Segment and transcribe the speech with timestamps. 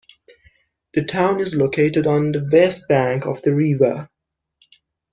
[0.95, 4.09] The town is located on the West Bank of the river.